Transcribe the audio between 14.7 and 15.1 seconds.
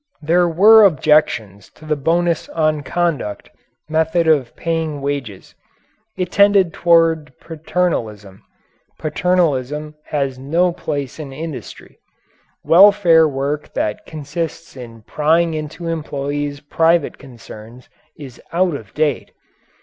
in